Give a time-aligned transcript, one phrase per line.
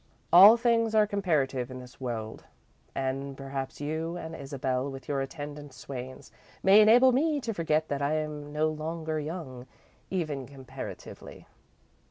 [0.33, 2.45] "All things are comparative in this world,
[2.95, 6.31] and perhaps you and Isabel, with your attendant swains,
[6.63, 9.67] may enable me to forget that I'm no longer young,
[10.09, 11.45] even comparatively."